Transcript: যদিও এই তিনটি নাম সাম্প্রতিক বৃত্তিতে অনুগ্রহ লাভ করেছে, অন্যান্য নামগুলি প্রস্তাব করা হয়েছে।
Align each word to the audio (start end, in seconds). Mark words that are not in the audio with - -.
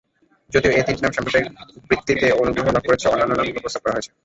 যদিও 0.49 0.71
এই 0.71 0.83
তিনটি 0.87 1.01
নাম 1.03 1.13
সাম্প্রতিক 1.15 1.43
বৃত্তিতে 1.89 2.27
অনুগ্রহ 2.41 2.65
লাভ 2.67 2.83
করেছে, 2.87 3.05
অন্যান্য 3.07 3.33
নামগুলি 3.33 3.61
প্রস্তাব 3.63 3.81
করা 3.83 3.95
হয়েছে। 3.95 4.11